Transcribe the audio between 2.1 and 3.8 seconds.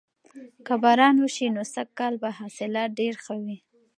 به حاصلات ډیر ښه وي.